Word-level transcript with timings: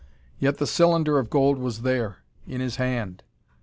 Yet 0.39 0.57
the 0.57 0.65
cylinder 0.65 1.19
of 1.19 1.29
gold 1.29 1.59
was 1.59 1.83
there, 1.83 2.23
in 2.47 2.59
his 2.59 2.77
hand. 2.77 3.21